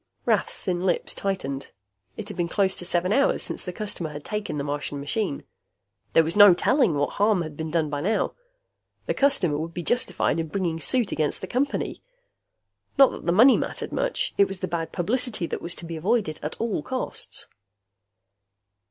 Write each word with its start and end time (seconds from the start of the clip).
Rath's 0.25 0.59
thin 0.63 0.83
lips 0.83 1.13
tightened. 1.13 1.69
It 2.17 2.27
had 2.27 2.35
been 2.35 2.47
close 2.47 2.75
to 2.77 2.85
seven 2.85 3.13
hours 3.13 3.43
since 3.43 3.63
the 3.63 3.71
customer 3.71 4.09
had 4.09 4.25
taken 4.25 4.57
the 4.57 4.63
Martian 4.63 4.99
machine. 4.99 5.43
There 6.13 6.23
was 6.23 6.35
no 6.35 6.55
telling 6.55 6.95
what 6.95 7.11
harm 7.11 7.43
had 7.43 7.55
been 7.55 7.69
done 7.69 7.91
by 7.91 8.01
now. 8.01 8.33
The 9.05 9.13
customer 9.13 9.59
would 9.59 9.75
be 9.75 9.83
justified 9.83 10.39
in 10.39 10.47
bringing 10.47 10.79
suit 10.79 11.11
against 11.11 11.41
the 11.41 11.45
Company. 11.45 12.01
Not 12.97 13.11
that 13.11 13.25
the 13.27 13.31
money 13.31 13.57
mattered 13.57 13.91
much; 13.91 14.33
it 14.39 14.47
was 14.47 14.61
the 14.61 14.67
bad 14.67 14.91
publicity 14.91 15.45
that 15.45 15.61
was 15.61 15.75
to 15.75 15.85
be 15.85 15.97
avoided 15.97 16.39
at 16.41 16.59
all 16.59 16.81
costs. 16.81 17.45